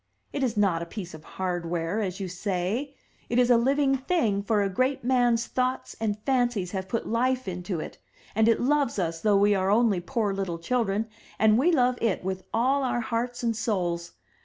It 0.33 0.41
is 0.41 0.57
not 0.57 0.81
a 0.81 0.87
piece 0.87 1.13
of 1.13 1.23
hardware, 1.37 2.01
as 2.01 2.19
you 2.19 2.27
say; 2.27 2.95
it 3.29 3.37
is 3.37 3.51
a 3.51 3.55
living 3.55 3.97
thing, 3.97 4.41
for 4.41 4.63
a 4.63 4.67
great 4.69 5.03
man's 5.03 5.45
thoughts 5.45 5.95
and 5.99 6.17
fancies 6.25 6.71
have 6.71 6.87
put 6.87 7.05
life 7.07 7.47
into 7.47 7.79
it, 7.79 7.99
and 8.33 8.47
it 8.47 8.59
loves 8.59 8.97
us 8.97 9.21
though 9.21 9.37
we 9.37 9.53
are 9.53 9.69
only 9.69 9.99
poor 10.01 10.33
little 10.33 10.57
children, 10.57 11.05
and 11.37 11.59
we 11.59 11.71
love 11.71 11.99
it 12.01 12.23
with 12.23 12.43
all 12.51 12.81
our 12.81 13.01
hearts 13.01 13.43
and 13.43 13.55
souls! 13.55 14.13